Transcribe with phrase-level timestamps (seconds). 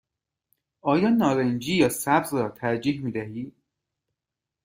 [0.81, 3.51] آیا نارنجی یا سبز را ترجیح می دهی؟